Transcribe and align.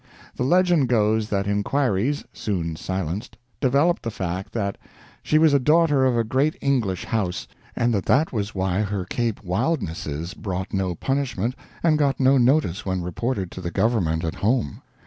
The 0.35 0.41
legend 0.43 0.87
goes 0.89 1.29
that 1.29 1.45
enquiries 1.45 2.25
soon 2.33 2.75
silenced 2.75 3.37
developed 3.59 4.01
the 4.01 4.09
fact 4.09 4.51
that 4.53 4.75
she 5.21 5.37
was 5.37 5.53
a 5.53 5.59
daughter 5.59 6.05
of 6.05 6.17
a 6.17 6.23
great 6.23 6.55
English 6.59 7.05
house, 7.05 7.47
and 7.75 7.93
that 7.93 8.07
that 8.07 8.33
was 8.33 8.55
why 8.55 8.81
her 8.81 9.05
Cape 9.05 9.43
wildnesses 9.43 10.33
brought 10.33 10.73
no 10.73 10.95
punishment 10.95 11.53
and 11.83 11.99
got 11.99 12.19
no 12.19 12.39
notice 12.39 12.83
when 12.83 13.03
reported 13.03 13.51
to 13.51 13.61
the 13.61 13.69
government 13.69 14.23
at 14.23 14.33
home. 14.33 14.81